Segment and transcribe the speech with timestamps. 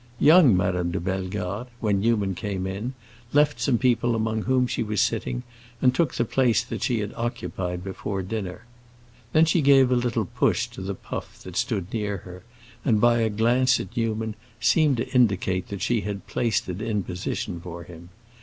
[0.19, 2.95] Young Madame de Bellegarde, when Newman came in,
[3.33, 5.43] left some people among whom she was sitting,
[5.79, 8.63] and took the place that she had occupied before dinner.
[9.31, 12.41] Then she gave a little push to the puff that stood near her,
[12.83, 17.03] and by a glance at Newman seemed to indicate that she had placed it in
[17.03, 18.09] position for him.